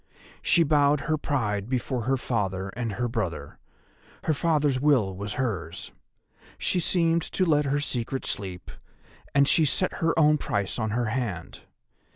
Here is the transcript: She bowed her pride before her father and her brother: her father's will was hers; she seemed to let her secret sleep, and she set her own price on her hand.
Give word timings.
She 0.41 0.63
bowed 0.63 1.01
her 1.01 1.15
pride 1.15 1.69
before 1.69 2.05
her 2.05 2.17
father 2.17 2.69
and 2.69 2.93
her 2.93 3.07
brother: 3.07 3.59
her 4.23 4.33
father's 4.33 4.79
will 4.79 5.15
was 5.15 5.33
hers; 5.33 5.91
she 6.57 6.79
seemed 6.79 7.21
to 7.21 7.45
let 7.45 7.65
her 7.65 7.79
secret 7.79 8.25
sleep, 8.25 8.71
and 9.35 9.47
she 9.47 9.63
set 9.63 9.97
her 10.01 10.17
own 10.17 10.39
price 10.39 10.79
on 10.79 10.89
her 10.89 11.05
hand. 11.13 11.59